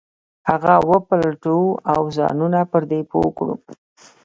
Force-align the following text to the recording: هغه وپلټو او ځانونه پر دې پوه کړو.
هغه 0.49 0.73
وپلټو 0.91 1.57
او 1.93 2.01
ځانونه 2.17 2.59
پر 2.71 2.83
دې 2.91 3.01
پوه 3.11 3.29
کړو. 3.37 3.55